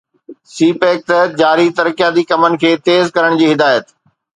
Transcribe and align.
سي 0.53 0.67
pack 0.79 0.97
تحت 1.09 1.29
جاري 1.41 1.67
ترقياتي 1.77 2.23
ڪمن 2.31 2.51
کي 2.61 2.71
تيز 2.87 3.03
ڪرڻ 3.15 3.41
جي 3.43 3.53
هدايت 3.57 3.99